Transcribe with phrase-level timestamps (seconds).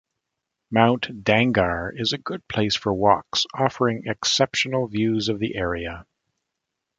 [0.71, 6.07] Mount Dangar is a good place for walks, offering exceptional views of the area.